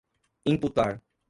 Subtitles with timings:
[0.45, 0.99] imputar